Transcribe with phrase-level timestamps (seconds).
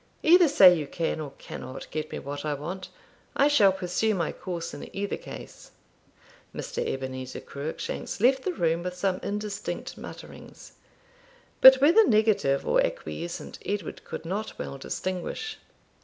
[0.23, 2.89] Either say you can, or cannot, get me what I want;
[3.35, 5.69] I shall pursue my course in either case.'
[6.55, 6.83] Mr.
[6.83, 10.71] Ebenezer Cruickshanks left the room with some indistinct mutterings;
[11.61, 15.59] but whether negative or acquiescent, Edward could not well distinguish.